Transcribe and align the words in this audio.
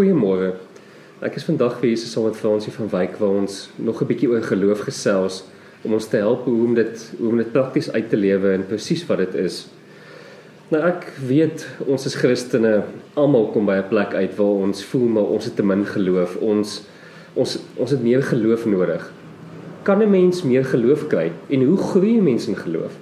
Goeiemôre. 0.00 0.54
Ek 1.20 1.34
is 1.36 1.44
vandag 1.44 1.74
vir 1.76 1.90
Jesus 1.90 2.14
saam 2.14 2.24
met 2.24 2.38
Fransie 2.40 2.72
van 2.72 2.88
Wyk 2.88 3.18
waar 3.20 3.34
ons 3.42 3.56
nog 3.76 4.00
'n 4.00 4.06
bietjie 4.08 4.30
oor 4.32 4.40
geloof 4.40 4.86
gesels 4.88 5.42
om 5.84 5.92
ons 5.92 6.06
te 6.08 6.16
help 6.16 6.46
hoe 6.48 6.64
om 6.64 6.74
dit 6.74 7.12
hoe 7.18 7.28
om 7.28 7.36
dit 7.36 7.52
prakties 7.52 7.92
uit 7.92 8.08
te 8.08 8.16
lewe 8.16 8.52
en 8.52 8.64
presies 8.66 9.04
wat 9.06 9.18
dit 9.18 9.34
is. 9.34 9.68
Nou 10.70 10.80
ek 10.82 11.04
weet 11.28 11.66
ons 11.84 12.06
as 12.06 12.16
Christene 12.16 12.84
almal 13.14 13.52
kom 13.52 13.66
by 13.66 13.76
'n 13.76 13.88
plek 13.88 14.14
uit 14.14 14.36
waar 14.38 14.56
ons 14.64 14.84
voel 14.84 15.08
maar 15.08 15.28
ons 15.36 15.44
het 15.44 15.56
te 15.56 15.62
min 15.62 15.84
geloof. 15.84 16.36
Ons 16.40 16.82
ons 17.34 17.58
ons 17.76 17.90
het 17.90 18.02
meer 18.02 18.22
geloof 18.22 18.64
nodig. 18.64 19.12
Kan 19.82 20.00
'n 20.00 20.10
mens 20.10 20.42
meer 20.42 20.64
geloof 20.64 21.08
kry 21.08 21.30
en 21.50 21.62
hoe 21.62 21.76
groei 21.76 22.16
'n 22.16 22.24
mens 22.24 22.48
in 22.48 22.56
geloof? 22.56 22.96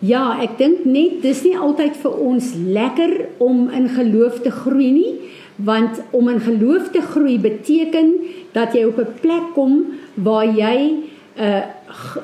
Ja, 0.00 0.38
ek 0.40 0.54
dink 0.56 0.86
net 0.88 1.18
dis 1.20 1.42
nie 1.44 1.58
altyd 1.60 1.98
vir 2.00 2.14
ons 2.24 2.54
lekker 2.56 3.10
om 3.38 3.68
in 3.68 3.88
geloof 3.88 4.38
te 4.40 4.50
groei 4.50 4.92
nie, 4.92 5.12
want 5.64 6.02
om 6.10 6.28
in 6.28 6.40
geloof 6.40 6.90
te 6.90 7.02
groei 7.02 7.38
beteken 7.38 8.14
dat 8.52 8.72
jy 8.72 8.84
op 8.84 8.98
'n 8.98 9.14
plek 9.20 9.52
kom 9.54 9.86
waar 10.14 10.46
jy 10.46 10.76
'n 11.36 11.42
uh, 11.42 11.56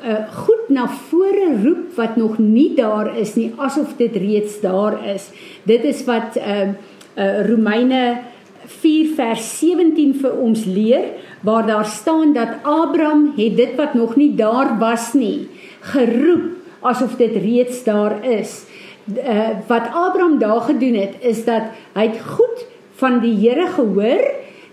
uh, 0.04 0.32
goed 0.32 0.68
na 0.68 0.88
vore 0.88 1.62
roep 1.64 1.94
wat 1.94 2.16
nog 2.16 2.38
nie 2.38 2.74
daar 2.74 3.16
is 3.16 3.34
nie, 3.34 3.52
asof 3.56 3.96
dit 3.96 4.16
reeds 4.16 4.60
daar 4.60 5.06
is. 5.14 5.30
Dit 5.62 5.84
is 5.84 6.04
wat 6.04 6.36
uh, 6.36 6.68
uh 7.16 7.46
Romeine 7.48 8.18
4 8.66 9.14
vers 9.14 9.58
17 9.58 10.14
vir 10.20 10.32
ons 10.42 10.64
leer 10.64 11.04
waar 11.40 11.66
daar 11.66 11.86
staan 11.86 12.32
dat 12.32 12.48
Abraham 12.62 13.32
het 13.36 13.56
dit 13.56 13.74
wat 13.76 13.94
nog 13.94 14.16
nie 14.16 14.34
daar 14.34 14.78
was 14.78 15.12
nie 15.14 15.48
geroep 15.80 16.56
asof 16.80 17.16
dit 17.16 17.36
reeds 17.36 17.84
daar 17.84 18.24
is. 18.24 18.64
Uh, 19.06 19.48
wat 19.66 19.90
Abraham 19.94 20.38
daar 20.38 20.60
gedoen 20.60 20.94
het 20.94 21.14
is 21.20 21.44
dat 21.44 21.62
hy 21.94 22.08
het 22.10 22.20
goed 22.20 22.66
van 23.00 23.20
die 23.20 23.34
Here 23.36 23.66
gehoor, 23.76 24.24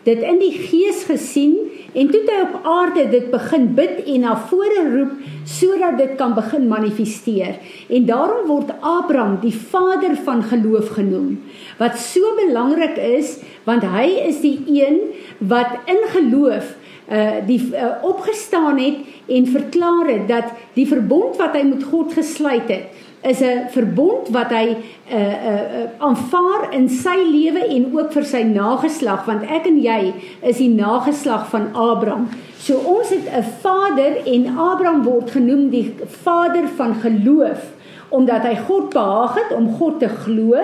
dit 0.04 0.20
in 0.20 0.40
die 0.42 0.52
gees 0.52 1.06
gesien 1.08 1.56
en 1.94 2.10
toe 2.12 2.22
hy 2.28 2.40
op 2.44 2.66
aarde 2.68 3.06
dit 3.12 3.30
begin 3.32 3.70
bid 3.78 4.02
en 4.04 4.26
na 4.26 4.34
vore 4.50 4.84
roep 4.90 5.14
sodat 5.48 5.98
dit 6.00 6.16
kan 6.20 6.34
begin 6.36 6.68
manifesteer. 6.68 7.60
En 7.88 8.08
daarom 8.08 8.48
word 8.50 8.74
Abraham 8.80 9.38
die 9.44 9.54
vader 9.54 10.18
van 10.26 10.44
geloof 10.44 10.96
genoem. 10.98 11.38
Wat 11.80 12.00
so 12.00 12.36
belangrik 12.40 12.98
is 12.98 13.38
want 13.68 13.86
hy 13.88 14.08
is 14.28 14.42
die 14.44 14.58
een 14.68 15.00
wat 15.40 15.80
in 15.88 16.04
geloof 16.16 16.76
uh 17.12 17.44
die 17.48 17.60
uh, 17.60 18.00
opgestaan 18.08 18.78
het 18.80 19.04
en 19.28 19.48
verklaar 19.48 20.08
het 20.08 20.28
dat 20.28 20.54
die 20.74 20.88
verbond 20.88 21.36
wat 21.38 21.56
hy 21.56 21.64
met 21.68 21.84
God 21.84 22.14
gesluit 22.16 22.70
het 22.72 23.04
is 23.24 23.40
'n 23.42 23.70
verbond 23.70 24.30
wat 24.30 24.50
hy 24.52 24.76
uh 25.12 25.36
uh 25.52 25.86
aanvaar 25.98 26.74
in 26.74 26.90
sy 26.90 27.16
lewe 27.16 27.68
en 27.68 27.92
ook 27.96 28.12
vir 28.12 28.24
sy 28.24 28.44
nageslag 28.44 29.26
want 29.26 29.44
ek 29.44 29.68
en 29.68 29.80
jy 29.80 30.14
is 30.42 30.58
die 30.58 30.70
nageslag 30.70 31.50
van 31.50 31.70
Abraham. 31.74 32.30
So 32.60 32.78
ons 32.78 33.10
het 33.10 33.26
'n 33.28 33.44
vader 33.62 34.26
en 34.26 34.58
Abraham 34.58 35.04
word 35.04 35.32
genoem 35.32 35.70
die 35.70 35.96
vader 36.24 36.68
van 36.76 36.96
geloof 36.96 37.72
omdat 38.10 38.44
hy 38.44 38.56
God 38.56 38.94
behaag 38.94 39.36
het 39.36 39.58
om 39.58 39.74
God 39.74 40.00
te 40.00 40.10
glo. 40.10 40.62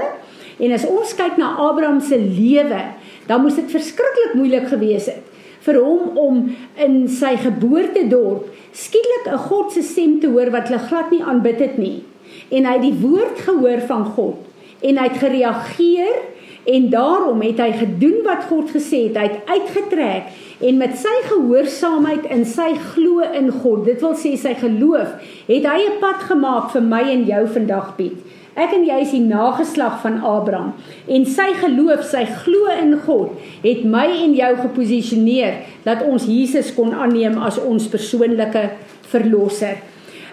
En 0.60 0.72
as 0.72 0.86
ons 0.86 1.16
kyk 1.16 1.38
na 1.38 1.56
Abraham 1.56 2.00
se 2.00 2.18
lewe, 2.18 2.82
dan 3.28 3.42
moes 3.42 3.56
dit 3.56 3.72
verskriklik 3.72 4.34
moeilik 4.34 4.68
gewees 4.68 5.06
het 5.06 5.24
vir 5.66 5.80
hom 5.84 6.18
om 6.18 6.38
in 6.80 7.08
sy 7.12 7.36
geboortedorp 7.38 8.48
skielik 8.74 9.26
'n 9.28 9.38
God 9.50 9.72
se 9.72 9.82
stem 9.82 10.20
te 10.20 10.28
hoor 10.28 10.52
wat 10.52 10.68
hulle 10.68 10.88
glad 10.88 11.12
nie 11.12 11.24
aanbid 11.24 11.60
het 11.60 11.78
nie. 11.78 12.04
En 12.50 12.66
hy 12.66 12.76
het 12.78 12.86
die 12.86 13.00
woord 13.02 13.40
gehoor 13.46 13.82
van 13.88 14.06
God 14.16 14.46
en 14.80 14.98
hy 14.98 15.08
het 15.10 15.18
gereageer 15.20 16.22
en 16.70 16.90
daarom 16.90 17.42
het 17.42 17.60
hy 17.60 17.72
gedoen 17.82 18.22
wat 18.24 18.46
God 18.50 18.72
gesê 18.72 19.08
het. 19.10 19.18
Hy 19.18 19.28
het 19.28 19.50
uitgetrek 19.50 20.32
en 20.60 20.80
met 20.80 20.98
sy 21.00 21.16
gehoorsaamheid 21.28 22.28
in 22.32 22.46
sy 22.48 22.74
glo 22.94 23.24
in 23.36 23.52
God, 23.62 23.86
dit 23.88 24.02
wil 24.04 24.16
sê 24.20 24.36
sy 24.40 24.54
geloof, 24.60 25.16
het 25.48 25.68
hy 25.68 25.80
'n 25.88 26.00
pad 26.00 26.28
gemaak 26.32 26.72
vir 26.72 26.82
my 26.82 27.04
en 27.16 27.24
jou 27.26 27.48
vandag 27.48 27.96
Piet. 27.96 28.18
Ek 28.60 28.74
en 28.74 28.84
jy 28.84 28.98
is 29.02 29.12
die 29.12 29.24
nageslag 29.24 30.02
van 30.02 30.18
Abraham 30.26 30.74
en 31.08 31.26
sy 31.26 31.54
geloof, 31.62 32.04
sy 32.04 32.26
glo 32.26 32.68
in 32.68 32.98
God 33.06 33.30
het 33.64 33.86
my 33.86 34.08
en 34.26 34.34
jou 34.36 34.56
geposisioneer 34.56 35.54
dat 35.86 36.04
ons 36.04 36.26
Jesus 36.26 36.74
kon 36.76 36.94
aanneem 36.94 37.38
as 37.38 37.60
ons 37.62 37.88
persoonlike 37.88 38.70
verlosser. 39.14 39.78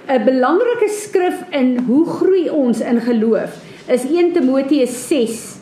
'n 0.06 0.24
Belangrike 0.24 0.88
skrif 0.88 1.42
in 1.50 1.78
hoe 1.86 2.04
groei 2.06 2.48
ons 2.48 2.80
in 2.80 3.00
geloof 3.00 3.58
is 3.90 4.04
1 4.06 4.32
Timoteus 4.34 4.94
6 5.08 5.58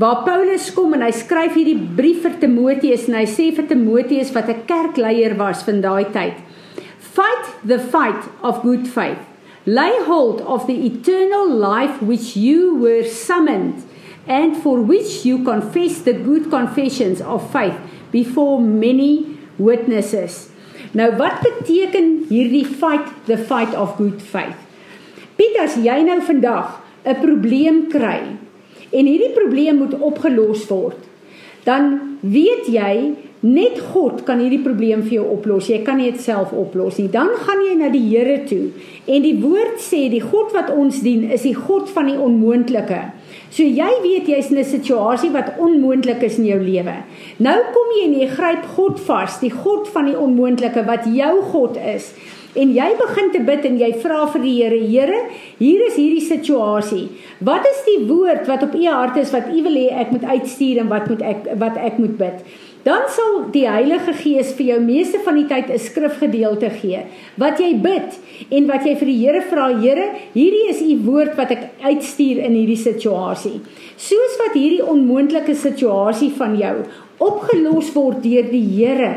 waar 0.00 0.22
Paulus 0.24 0.70
kom 0.72 0.94
en 0.96 1.04
hy 1.04 1.10
skryf 1.12 1.52
hierdie 1.58 1.76
brief 1.98 2.22
vir 2.24 2.38
Timoteus 2.40 3.04
en 3.10 3.18
hy 3.20 3.26
sê 3.28 3.50
vir 3.54 3.68
Timoteus 3.68 4.32
wat 4.32 4.48
'n 4.48 4.64
kerkleier 4.66 5.36
was 5.36 5.62
van 5.68 5.80
daai 5.84 6.08
tyd. 6.16 6.40
Fight 6.98 7.44
the 7.62 7.78
fight 7.78 8.24
of 8.42 8.62
good 8.62 8.88
faith. 8.88 9.20
Lay 9.66 9.92
hold 10.08 10.40
of 10.40 10.66
the 10.66 10.78
eternal 10.86 11.46
life 11.48 12.00
which 12.00 12.36
you 12.36 12.74
were 12.80 13.04
summoned 13.04 13.84
and 14.26 14.56
for 14.56 14.80
which 14.80 15.24
you 15.24 15.44
confess 15.44 16.00
the 16.02 16.12
good 16.12 16.50
confessions 16.50 17.20
of 17.20 17.50
faith 17.52 17.76
before 18.10 18.60
many 18.60 19.38
witnesses. 19.58 20.53
Nou 20.94 21.10
wat 21.18 21.40
beteken 21.42 22.24
hierdie 22.28 22.66
fight 22.66 23.08
the 23.26 23.38
fight 23.38 23.74
of 23.74 23.96
good 23.98 24.22
faith? 24.22 24.60
Piet 25.34 25.56
as 25.58 25.74
jy 25.82 25.96
nou 26.06 26.20
vandag 26.22 26.80
'n 27.04 27.18
probleem 27.20 27.88
kry 27.90 28.20
en 28.94 29.06
hierdie 29.06 29.34
probleem 29.34 29.76
moet 29.82 29.98
opgelos 29.98 30.68
word, 30.70 31.00
dan 31.64 32.18
weet 32.22 32.68
jy 32.68 33.14
Net 33.44 33.76
God 33.92 34.22
kan 34.24 34.38
hierdie 34.40 34.62
probleem 34.64 35.02
vir 35.04 35.18
jou 35.18 35.24
oplos. 35.34 35.66
Jy 35.68 35.82
kan 35.84 35.98
nie 36.00 36.06
dit 36.08 36.22
self 36.24 36.54
oplos 36.56 36.96
nie. 36.96 37.10
Dan 37.12 37.28
gaan 37.44 37.60
jy 37.60 37.74
na 37.76 37.90
die 37.92 38.00
Here 38.06 38.38
toe. 38.48 38.70
En 39.04 39.20
die 39.20 39.34
woord 39.42 39.82
sê 39.84 40.06
die 40.08 40.22
God 40.22 40.54
wat 40.56 40.70
ons 40.72 41.02
dien 41.04 41.26
is 41.28 41.44
die 41.44 41.52
God 41.52 41.90
van 41.92 42.08
die 42.08 42.16
onmoontlike. 42.16 43.02
So 43.52 43.66
jy 43.68 43.90
weet 44.00 44.30
jy's 44.32 44.48
in 44.48 44.58
'n 44.58 44.64
situasie 44.64 45.30
wat 45.30 45.58
onmoontlik 45.60 46.22
is 46.22 46.38
in 46.38 46.46
jou 46.46 46.58
lewe. 46.58 46.96
Nou 47.36 47.58
kom 47.74 47.92
jy 47.92 48.04
en 48.06 48.20
jy 48.20 48.28
gryp 48.32 48.64
God 48.76 49.00
vas, 49.00 49.40
die 49.40 49.52
God 49.52 49.88
van 49.88 50.06
die 50.06 50.16
onmoontlike 50.16 50.86
wat 50.86 51.04
jou 51.04 51.42
God 51.52 51.76
is. 51.76 52.14
En 52.54 52.74
jy 52.74 52.90
begin 52.98 53.30
te 53.34 53.40
bid 53.42 53.64
en 53.66 53.78
jy 53.78 53.90
vra 54.02 54.26
vir 54.34 54.44
die 54.44 54.54
Here, 54.60 54.82
Here, 54.86 55.22
hier 55.58 55.86
is 55.88 55.96
hierdie 55.98 56.22
situasie. 56.22 57.08
Wat 57.40 57.66
is 57.66 57.80
die 57.88 58.00
woord 58.06 58.46
wat 58.50 58.62
op 58.62 58.76
u 58.78 58.84
hart 58.86 59.18
is 59.18 59.32
wat 59.34 59.50
u 59.50 59.62
wil 59.66 59.80
hê 59.80 59.88
ek 60.04 60.14
moet 60.14 60.28
uitstuur 60.36 60.84
en 60.84 60.92
wat 60.92 61.10
moet 61.10 61.26
ek 61.34 61.50
wat 61.58 61.76
ek 61.76 61.98
moet 61.98 62.16
bid? 62.20 62.46
dan 62.84 63.06
sal 63.08 63.46
die 63.52 63.64
Heilige 63.64 64.12
Gees 64.18 64.52
vir 64.58 64.74
jou 64.74 64.80
meeste 64.84 65.20
van 65.24 65.38
die 65.40 65.46
tyd 65.48 65.70
'n 65.72 65.80
skrifgedeelte 65.80 66.68
gee 66.80 67.00
wat 67.40 67.60
jy 67.60 67.72
bid 67.80 68.18
en 68.50 68.66
wat 68.68 68.84
jy 68.84 68.94
vir 69.00 69.08
die 69.08 69.20
Here 69.24 69.42
vra 69.50 69.68
Here 69.80 70.06
hierdie 70.34 70.68
is 70.68 70.82
u 70.84 70.96
woord 71.08 71.36
wat 71.36 71.50
ek 71.50 71.64
uitstuur 71.80 72.44
in 72.44 72.52
hierdie 72.60 72.82
situasie 72.88 73.60
soos 73.96 74.36
wat 74.42 74.54
hierdie 74.60 74.84
onmoontlike 74.84 75.54
situasie 75.54 76.30
van 76.36 76.58
jou 76.60 76.76
opgelos 77.18 77.94
word 77.94 78.22
deur 78.22 78.50
die 78.52 78.66
Here 78.76 79.12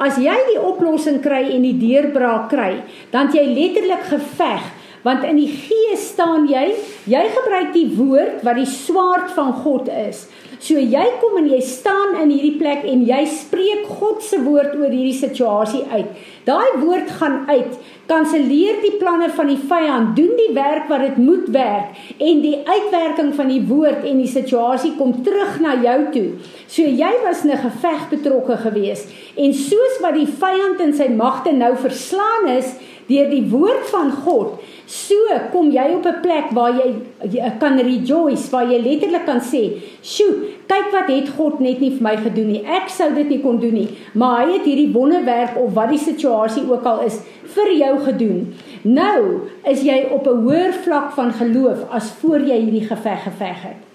as 0.00 0.18
jy 0.20 0.36
die 0.52 0.60
oplossing 0.60 1.20
kry 1.24 1.42
en 1.54 1.66
die 1.66 1.76
deurbraak 1.80 2.48
kry 2.52 2.72
dan 3.12 3.32
jy 3.34 3.44
letterlik 3.52 4.06
geveg 4.08 4.68
want 5.02 5.24
in 5.24 5.40
die 5.40 5.48
gees 5.48 6.10
staan 6.12 6.48
jy 6.50 6.74
jy 7.08 7.24
gebruik 7.36 7.72
die 7.76 7.88
woord 7.96 8.44
wat 8.46 8.60
die 8.60 8.68
swaard 8.68 9.30
van 9.36 9.52
God 9.64 9.88
is. 9.88 10.26
So 10.60 10.76
jy 10.76 11.06
kom 11.22 11.38
en 11.40 11.46
jy 11.48 11.58
staan 11.64 12.18
in 12.20 12.34
hierdie 12.34 12.58
plek 12.60 12.82
en 12.84 13.06
jy 13.08 13.22
spreek 13.32 13.86
God 13.96 14.20
se 14.20 14.42
woord 14.44 14.74
oor 14.76 14.92
hierdie 14.92 15.16
situasie 15.16 15.86
uit. 15.88 16.10
Daai 16.44 16.82
woord 16.82 17.08
gaan 17.16 17.46
uit, 17.48 17.78
kanselleer 18.10 18.82
die 18.82 18.98
planne 19.00 19.30
van 19.32 19.48
die 19.48 19.56
vyand, 19.70 20.12
doen 20.18 20.34
die 20.36 20.50
werk 20.52 20.90
wat 20.92 21.06
dit 21.06 21.16
moet 21.22 21.48
werk. 21.54 21.96
En 22.20 22.42
die 22.44 22.58
uitwerking 22.66 23.32
van 23.38 23.48
die 23.48 23.62
woord 23.70 24.04
en 24.04 24.20
die 24.20 24.28
situasie 24.28 24.92
kom 24.98 25.16
terug 25.24 25.56
na 25.64 25.78
jou 25.80 25.98
toe. 26.12 26.28
So 26.68 26.84
jy 26.84 27.12
was 27.24 27.40
in 27.46 27.56
'n 27.56 27.64
geveg 27.64 28.10
betrokke 28.12 28.60
geweest 28.60 29.08
en 29.36 29.54
soos 29.54 29.96
wat 30.04 30.14
die 30.14 30.28
vyand 30.28 30.80
en 30.80 30.92
sy 30.92 31.08
magte 31.08 31.52
nou 31.52 31.74
verslaan 31.76 32.48
is 32.48 32.76
deur 33.10 33.30
die 33.30 33.46
woord 33.50 33.90
van 33.90 34.12
God, 34.24 34.60
So 34.90 35.14
kom 35.52 35.68
jy 35.70 35.84
op 35.94 36.06
'n 36.06 36.20
plek 36.20 36.50
waar 36.50 36.74
jy, 36.74 36.88
jy 37.30 37.50
kan 37.60 37.78
rejoice, 37.78 38.50
waar 38.50 38.66
jy 38.66 38.78
letterlik 38.82 39.24
kan 39.24 39.40
sê, 39.40 39.78
"Sjoe, 40.02 40.34
kyk 40.66 40.90
wat 40.92 41.06
het 41.06 41.28
God 41.36 41.60
net 41.60 41.80
nie 41.80 41.90
vir 41.90 42.02
my 42.02 42.16
gedoen 42.16 42.46
nie. 42.46 42.64
Ek 42.66 42.88
sou 42.88 43.14
dit 43.14 43.28
nie 43.28 43.40
kon 43.40 43.60
doen 43.60 43.74
nie, 43.74 43.88
maar 44.14 44.46
hy 44.46 44.52
het 44.52 44.64
hierdie 44.64 44.92
wonderwerk 44.92 45.56
of 45.56 45.74
wat 45.74 45.90
die 45.90 45.98
situasie 45.98 46.62
ook 46.70 46.84
al 46.84 47.00
is 47.00 47.20
vir 47.44 47.72
jou 47.72 47.98
gedoen." 47.98 48.54
Nou 48.82 49.40
is 49.64 49.82
jy 49.82 50.08
op 50.10 50.26
'n 50.26 50.42
hoër 50.42 50.72
vlak 50.72 51.12
van 51.12 51.32
geloof 51.32 51.78
as 51.90 52.10
voor 52.10 52.40
jy 52.40 52.58
hierdie 52.60 52.86
geveg 52.86 53.22
geveg 53.22 53.62
het. 53.62 53.89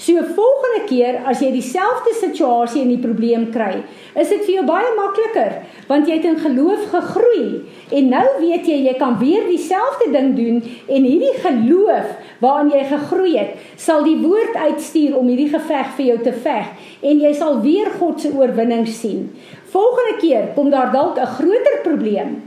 So 0.00 0.16
volgende 0.16 0.86
keer 0.88 1.18
as 1.28 1.42
jy 1.44 1.50
dieselfde 1.52 2.14
situasie 2.16 2.80
en 2.80 2.92
die 2.94 3.02
probleem 3.02 3.50
kry, 3.52 3.82
is 4.16 4.30
dit 4.32 4.46
vir 4.46 4.54
jou 4.54 4.62
baie 4.70 4.94
makliker 4.96 5.58
want 5.90 6.08
jy 6.08 6.16
het 6.16 6.28
in 6.30 6.38
geloof 6.40 6.86
gegroei. 6.88 7.66
En 7.92 8.08
nou 8.14 8.24
weet 8.38 8.70
jy 8.70 8.78
jy 8.86 8.94
kan 8.96 9.18
weer 9.20 9.44
dieselfde 9.50 10.08
ding 10.14 10.30
doen 10.38 10.62
en 10.64 11.04
hierdie 11.04 11.34
geloof 11.44 12.14
waaraan 12.40 12.72
jy 12.72 12.84
gegroei 12.88 13.34
het, 13.36 13.58
sal 13.76 14.06
die 14.06 14.16
woord 14.22 14.56
uitstuur 14.56 15.18
om 15.20 15.28
hierdie 15.28 15.50
geveg 15.52 15.90
vir 15.98 16.06
jou 16.06 16.20
te 16.30 16.32
veg. 16.46 16.70
En 17.04 17.20
jy 17.20 17.32
sal 17.36 17.60
weer 17.60 17.90
God 18.00 18.24
se 18.24 18.32
oorwinning 18.32 18.86
sien. 18.88 19.26
Volgende 19.74 20.16
keer 20.22 20.54
kom 20.56 20.70
daar 20.72 20.94
dalk 20.96 21.20
'n 21.20 21.34
groter 21.36 21.76
probleem. 21.84 22.40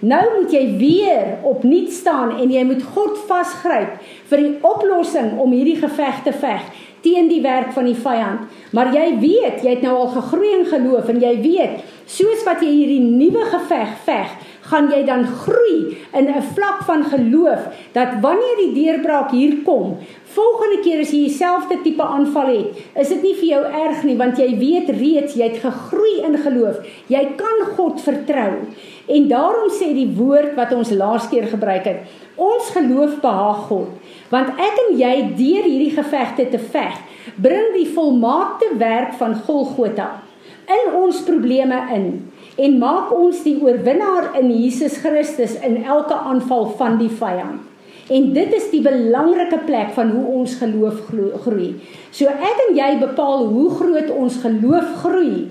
Nou 0.00 0.24
moet 0.40 0.52
jy 0.52 0.76
weer 0.78 1.38
opnuut 1.42 1.92
staan 1.92 2.34
en 2.40 2.50
jy 2.50 2.64
moet 2.64 2.82
God 2.82 3.18
vasgryp 3.28 4.02
vir 4.28 4.38
die 4.38 4.54
oplossing 4.60 5.38
om 5.38 5.52
hierdie 5.52 5.78
geveg 5.80 6.22
te 6.24 6.32
veg 6.32 6.66
teen 7.06 7.30
die 7.30 7.42
werk 7.44 7.70
van 7.76 7.86
die 7.86 7.98
vyand. 7.98 8.48
Maar 8.74 8.90
jy 8.94 9.06
weet, 9.22 9.62
jy 9.62 9.76
het 9.76 9.84
nou 9.86 9.94
al 9.94 10.10
gegroei 10.16 10.52
in 10.58 10.66
geloof 10.72 11.12
en 11.12 11.22
jy 11.22 11.34
weet, 11.44 11.84
soos 12.06 12.44
wat 12.46 12.62
jy 12.62 12.70
hierdie 12.70 13.02
nuwe 13.02 13.44
geveg 13.50 13.94
veg, 14.06 14.34
gaan 14.66 14.88
jy 14.90 15.02
dan 15.06 15.26
groei 15.26 15.96
in 16.12 16.26
'n 16.26 16.42
vlak 16.54 16.82
van 16.86 17.04
geloof 17.04 17.66
dat 17.92 18.18
wanneer 18.20 18.56
die 18.58 18.74
deurbraak 18.74 19.30
hier 19.30 19.62
kom, 19.64 19.96
volgende 20.24 20.82
keer 20.82 21.00
as 21.00 21.12
jy 21.12 21.26
dieselfde 21.26 21.82
tipe 21.82 22.02
aanval 22.02 22.46
het, 22.46 22.68
is 22.94 23.08
dit 23.08 23.22
nie 23.22 23.34
vir 23.34 23.48
jou 23.48 23.64
erg 23.64 24.02
nie 24.04 24.16
want 24.16 24.38
jy 24.38 24.58
weet 24.58 24.88
reeds 24.88 25.34
jy 25.34 25.48
het 25.48 25.62
gegroei 25.62 26.22
in 26.24 26.36
geloof. 26.38 26.76
Jy 27.08 27.24
kan 27.36 27.66
God 27.76 28.00
vertrou. 28.00 28.52
En 29.06 29.28
daarom 29.28 29.70
sê 29.70 29.94
die 29.94 30.12
woord 30.16 30.54
wat 30.56 30.72
ons 30.72 30.90
laas 30.90 31.28
keer 31.28 31.46
gebruik 31.46 31.84
het, 31.84 32.00
ons 32.36 32.70
geloof 32.70 33.20
behaag 33.20 33.66
God. 33.68 33.88
Want 34.30 34.48
ek 34.58 34.78
en 34.88 34.98
jy 34.98 35.14
deur 35.38 35.64
hierdie 35.64 35.94
gevegte 35.94 36.48
te 36.50 36.58
veg, 36.58 36.98
bring 37.36 37.72
die 37.74 37.88
volmaakte 37.94 38.74
werk 38.78 39.14
van 39.14 39.34
Golgotha 39.46 40.25
in 40.66 40.94
ons 40.98 41.22
probleme 41.26 41.78
in 41.94 42.08
en 42.56 42.78
maak 42.80 43.12
ons 43.12 43.42
die 43.44 43.58
oorwinnaar 43.60 44.32
in 44.40 44.48
Jesus 44.50 44.96
Christus 45.02 45.58
in 45.60 45.82
elke 45.84 46.16
aanval 46.16 46.70
van 46.78 46.96
die 47.00 47.10
vyand. 47.12 47.60
En 48.06 48.28
dit 48.32 48.52
is 48.54 48.68
die 48.70 48.80
belangrike 48.84 49.58
plek 49.66 49.90
van 49.96 50.12
hoe 50.14 50.24
ons 50.40 50.54
geloof 50.60 51.02
groei. 51.10 51.72
So 52.14 52.30
ek 52.30 52.62
en 52.68 52.76
jy 52.78 52.90
bepaal 53.02 53.48
hoe 53.50 53.70
groot 53.76 54.12
ons 54.14 54.38
geloof 54.44 54.92
groei 55.02 55.48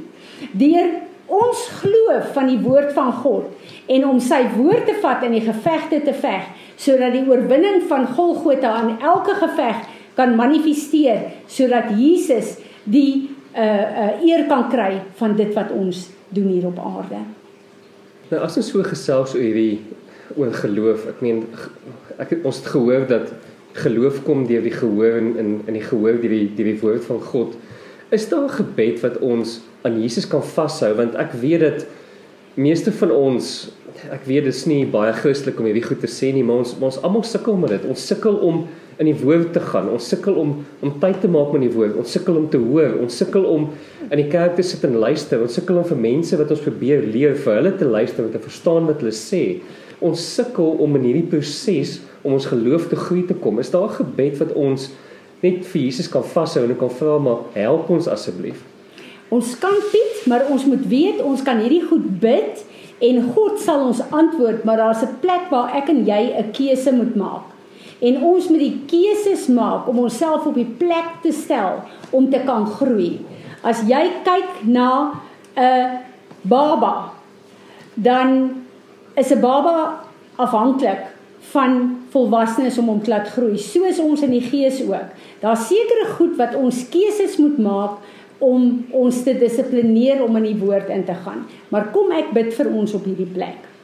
deur 0.55 0.87
ons 1.25 1.61
glo 1.81 2.19
van 2.35 2.49
die 2.51 2.59
woord 2.61 2.91
van 2.93 3.11
God 3.23 3.89
en 3.91 4.05
om 4.07 4.19
sy 4.21 4.43
woord 4.55 4.85
te 4.89 4.95
vat 5.01 5.23
in 5.25 5.35
die 5.37 5.45
gevegte 5.45 6.01
te 6.05 6.13
veg 6.13 6.49
sodat 6.81 7.15
die 7.15 7.25
oorwinning 7.25 7.85
van 7.89 8.05
Golgotha 8.13 8.73
aan 8.81 8.97
elke 8.99 9.33
geveg 9.39 9.85
kan 10.17 10.35
manifesteer 10.37 11.31
sodat 11.49 11.95
Jesus 11.97 12.55
die 12.85 13.34
uh 13.55 13.85
uh 14.03 14.27
eer 14.27 14.45
kan 14.47 14.69
kry 14.69 15.01
van 15.15 15.35
dit 15.35 15.53
wat 15.53 15.71
ons 15.71 16.09
doen 16.29 16.47
hier 16.47 16.67
op 16.67 16.79
aarde. 16.79 17.21
Nou 18.29 18.41
as 18.43 18.57
ons 18.57 18.69
so 18.71 18.83
gesels 18.83 19.35
oor 19.35 19.43
hierdie 19.43 19.81
oor 20.35 20.53
geloof, 20.53 21.05
ek 21.13 21.21
meen 21.21 21.43
ek 22.17 22.33
het 22.33 22.47
ons 22.47 22.57
het 22.61 22.71
gehoor 22.73 23.05
dat 23.07 23.31
geloof 23.75 24.21
kom 24.23 24.45
deur 24.47 24.63
die 24.63 24.73
gehoor 24.73 25.19
in 25.19 25.35
in 25.37 25.51
in 25.67 25.77
die 25.79 25.85
gehoor 25.85 26.19
deur 26.21 26.33
die 26.33 26.49
deur 26.57 26.71
die 26.71 26.81
woord 26.81 27.05
van 27.05 27.21
God. 27.31 27.55
Is 28.09 28.29
daar 28.29 28.45
'n 28.45 28.57
gebed 28.59 29.01
wat 29.01 29.17
ons 29.19 29.61
aan 29.83 30.01
Jesus 30.01 30.27
kan 30.27 30.43
vashou 30.43 30.93
want 30.95 31.15
ek 31.15 31.31
weet 31.33 31.59
dat 31.59 31.85
meeste 32.55 32.91
van 32.91 33.11
ons 33.11 33.71
ek 34.11 34.25
weet 34.25 34.43
dit 34.43 34.53
is 34.53 34.65
nie 34.65 34.85
baie 34.85 35.13
Christelik 35.13 35.59
om 35.59 35.65
hierdie 35.65 35.85
goed 35.85 35.99
te 35.99 36.07
sê 36.11 36.33
nie, 36.33 36.43
maar 36.43 36.63
ons 36.63 36.75
ons 36.79 37.01
almal 37.01 37.23
sukkel 37.23 37.57
met 37.57 37.69
dit. 37.69 37.85
Ons 37.85 38.07
sukkel 38.07 38.35
om 38.35 38.67
in 38.97 39.09
die 39.09 39.17
woord 39.19 39.53
te 39.53 39.59
gaan. 39.59 39.89
Ons 39.91 40.07
sukkel 40.11 40.37
om 40.39 40.65
om 40.85 40.93
tyd 41.01 41.19
te 41.21 41.29
maak 41.31 41.51
met 41.55 41.65
die 41.65 41.71
woord. 41.73 41.97
Ons 41.99 42.11
sukkel 42.15 42.37
om 42.39 42.49
te 42.49 42.59
hoor. 42.61 42.97
Ons 43.03 43.17
sukkel 43.17 43.45
om 43.49 43.69
in 44.09 44.19
die 44.21 44.29
kerk 44.31 44.55
te 44.55 44.63
sit 44.63 44.83
en 44.87 44.97
luister. 45.01 45.41
Ons 45.41 45.57
sukkel 45.57 45.81
om 45.81 45.87
vir 45.89 45.97
mense 45.97 46.37
wat 46.39 46.51
ons 46.55 46.63
probeer 46.63 47.03
leer 47.03 47.35
vir 47.35 47.59
hulle 47.59 47.73
te 47.79 47.87
luister 47.87 48.25
en 48.25 48.31
te 48.31 48.43
verstaan 48.43 48.87
wat 48.89 49.03
hulle 49.03 49.15
sê. 49.15 49.43
Ons 50.05 50.23
sukkel 50.35 50.77
om 50.83 50.95
in 50.99 51.09
hierdie 51.09 51.27
proses 51.31 51.99
om 52.23 52.35
ons 52.37 52.47
geloof 52.49 52.89
te 52.91 52.99
groei 52.99 53.25
te 53.27 53.37
kom. 53.41 53.59
Is 53.59 53.71
daar 53.71 53.89
'n 53.89 53.97
gebed 53.99 54.39
wat 54.39 54.53
ons 54.53 54.91
net 55.41 55.65
vir 55.65 55.81
Jesus 55.81 56.07
kan 56.07 56.23
vashou 56.23 56.63
en 56.63 56.77
kan 56.77 56.89
vra 56.89 57.19
maar 57.19 57.43
help 57.53 57.89
ons 57.89 58.07
asseblief. 58.07 58.63
Ons 59.29 59.55
kan 59.59 59.75
Piet, 59.91 60.27
maar 60.27 60.45
ons 60.49 60.65
moet 60.65 60.87
weet 60.87 61.21
ons 61.21 61.41
kan 61.41 61.59
hierdie 61.59 61.83
goed 61.89 62.19
bid 62.19 62.63
en 62.99 63.23
God 63.35 63.59
sal 63.59 63.87
ons 63.87 64.01
antwoord, 64.11 64.63
maar 64.63 64.77
daar's 64.77 65.03
'n 65.03 65.19
plek 65.21 65.49
waar 65.49 65.75
ek 65.75 65.89
en 65.89 66.05
jy 66.05 66.33
'n 66.37 66.51
keuse 66.51 66.91
moet 66.91 67.15
maak. 67.15 67.54
En 67.99 68.21
ons 68.23 68.47
moet 68.49 68.59
die 68.59 68.79
keuses 68.89 69.47
maak 69.47 69.87
om 69.87 69.99
onsself 69.99 70.45
op 70.45 70.55
die 70.55 70.67
plek 70.79 71.21
te 71.23 71.31
stel 71.31 71.79
om 72.11 72.29
te 72.29 72.41
kan 72.45 72.67
groei. 72.67 73.19
As 73.63 73.81
jy 73.87 74.03
kyk 74.23 74.65
na 74.67 75.21
'n 75.55 75.99
baba, 76.41 77.11
dan 77.93 78.51
is 79.15 79.31
'n 79.31 79.39
baba 79.39 80.03
afhanklik 80.35 81.15
van 81.39 81.97
volwassenes 82.09 82.77
om 82.77 82.87
hom 82.87 83.01
te 83.03 83.09
laat 83.09 83.27
groei, 83.27 83.57
soos 83.57 83.99
ons 83.99 84.21
in 84.21 84.31
die 84.31 84.41
gees 84.41 84.81
ook. 84.83 85.13
Daar's 85.39 85.67
sekere 85.67 86.05
goed 86.17 86.35
wat 86.35 86.55
ons 86.55 86.89
keuses 86.89 87.37
moet 87.37 87.57
maak 87.57 87.91
om 88.37 88.85
ons 88.91 89.23
te 89.23 89.37
dissiplineer 89.37 90.23
om 90.23 90.35
in 90.35 90.43
die 90.43 90.59
woord 90.59 90.89
in 90.89 91.05
te 91.05 91.13
gaan. 91.13 91.45
Maar 91.69 91.91
kom 91.95 92.11
ek 92.11 92.33
bid 92.35 92.53
vir 92.53 92.71
ons 92.71 92.93
op 92.93 93.05
hierdie 93.07 93.29
plek. 93.33 93.74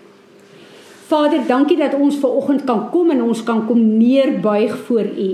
Vader, 1.11 1.41
dankie 1.47 1.75
dat 1.75 1.91
ons 1.99 2.15
ver 2.21 2.31
oggend 2.39 2.61
kan 2.63 2.85
kom 2.93 3.09
en 3.11 3.19
ons 3.25 3.41
kan 3.43 3.65
kom 3.67 3.79
neerbuig 3.97 4.77
voor 4.87 5.09
U. 5.11 5.29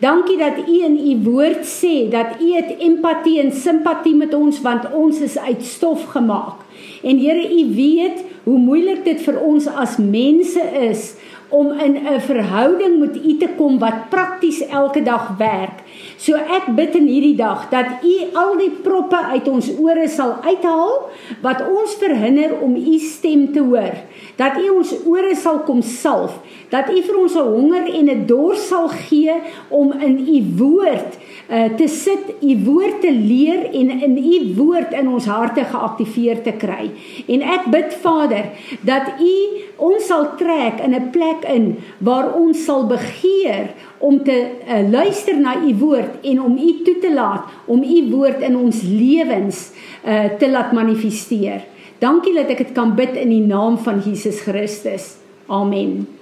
Dankie 0.00 0.38
dat 0.40 0.62
U 0.64 0.76
in 0.86 0.96
U 0.96 1.16
woord 1.26 1.66
sê 1.68 2.06
dat 2.08 2.40
U 2.40 2.48
het 2.54 2.70
empatie 2.80 3.36
en 3.42 3.52
simpatie 3.52 4.14
met 4.16 4.32
ons 4.34 4.62
want 4.64 4.86
ons 4.96 5.20
is 5.20 5.36
uit 5.38 5.60
stof 5.64 6.06
gemaak. 6.14 6.64
En 7.04 7.20
Here, 7.20 7.44
U 7.52 7.74
weet 7.74 8.24
hoe 8.46 8.56
moeilik 8.58 9.04
dit 9.04 9.20
vir 9.20 9.36
ons 9.44 9.68
as 9.68 9.98
mense 10.00 10.64
is 10.88 11.12
om 11.50 11.72
in 11.78 11.94
'n 12.06 12.20
verhouding 12.20 12.98
met 12.98 13.16
U 13.16 13.36
te 13.36 13.48
kom 13.56 13.78
wat 13.78 14.08
prakties 14.08 14.66
elke 14.66 15.02
dag 15.02 15.34
werk. 15.38 15.82
So 16.16 16.34
ek 16.34 16.74
bid 16.76 16.94
in 16.94 17.06
hierdie 17.06 17.36
dag 17.36 17.68
dat 17.70 17.86
U 18.04 18.14
al 18.32 18.56
die 18.56 18.70
proppe 18.70 19.16
uit 19.16 19.48
ons 19.48 19.70
ore 19.78 20.08
sal 20.08 20.36
uithaal 20.44 21.08
wat 21.42 21.64
ons 21.68 21.94
verhinder 21.94 22.60
om 22.60 22.76
U 22.76 22.98
stem 22.98 23.52
te 23.52 23.60
hoor. 23.60 23.94
Dat 24.36 24.56
U 24.60 24.68
ons 24.68 24.94
ore 25.04 25.34
sal 25.36 25.58
kom 25.58 25.82
salf, 25.82 26.38
dat 26.68 26.90
U 26.92 27.02
vir 27.02 27.16
ons 27.18 27.34
'n 27.34 27.52
honger 27.54 27.84
en 27.94 28.10
'n 28.10 28.26
dors 28.26 28.68
sal 28.68 28.88
gee 28.88 29.34
om 29.68 29.92
in 29.92 30.18
U 30.28 30.44
woord 30.56 31.18
uh, 31.50 31.64
te 31.76 31.88
sit, 31.88 32.34
U 32.40 32.56
woord 32.64 33.00
te 33.00 33.12
leer 33.12 33.64
en 33.72 33.90
in 33.90 34.16
U 34.18 34.54
woord 34.56 34.92
in 34.92 35.08
ons 35.08 35.24
harte 35.24 35.64
geaktiveer 35.64 36.42
te 36.42 36.52
kry. 36.52 36.90
En 37.26 37.42
ek 37.42 37.64
bid 37.70 37.94
Vader 37.94 38.44
dat 38.80 39.02
U 39.20 39.34
ons 39.76 40.06
sal 40.06 40.36
trek 40.36 40.80
in 40.84 40.94
'n 40.94 41.10
plek 41.40 41.54
in 41.54 41.78
waar 41.98 42.34
ons 42.34 42.64
sal 42.64 42.86
begeer 42.86 43.72
om 43.98 44.22
te 44.24 44.32
uh, 44.32 44.90
luister 44.90 45.36
na 45.36 45.56
u 45.62 45.74
woord 45.78 46.20
en 46.22 46.42
om 46.42 46.56
u 46.56 46.82
toe 46.84 46.98
te 47.00 47.12
laat 47.14 47.44
om 47.66 47.82
u 47.82 48.10
woord 48.10 48.40
in 48.40 48.56
ons 48.56 48.82
lewens 48.82 49.70
uh, 50.04 50.24
te 50.38 50.50
laat 50.50 50.72
manifesteer. 50.72 51.64
Dankie 51.98 52.34
dat 52.34 52.48
ek 52.48 52.64
dit 52.64 52.72
kan 52.72 52.94
bid 52.96 53.16
in 53.16 53.28
die 53.28 53.44
naam 53.44 53.78
van 53.78 54.00
Jesus 54.00 54.40
Christus. 54.40 55.16
Amen. 55.46 56.19